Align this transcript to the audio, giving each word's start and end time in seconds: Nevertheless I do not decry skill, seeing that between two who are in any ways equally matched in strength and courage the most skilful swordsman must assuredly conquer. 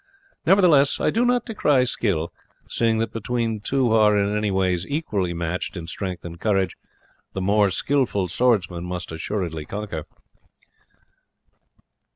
Nevertheless 0.47 0.99
I 0.99 1.11
do 1.11 1.23
not 1.23 1.45
decry 1.45 1.83
skill, 1.83 2.33
seeing 2.67 2.97
that 2.97 3.13
between 3.13 3.59
two 3.59 3.89
who 3.89 3.93
are 3.93 4.17
in 4.17 4.35
any 4.35 4.49
ways 4.49 4.83
equally 4.87 5.31
matched 5.31 5.77
in 5.77 5.85
strength 5.85 6.25
and 6.25 6.39
courage 6.39 6.75
the 7.33 7.39
most 7.41 7.77
skilful 7.77 8.27
swordsman 8.27 8.83
must 8.83 9.11
assuredly 9.11 9.63
conquer. 9.63 10.05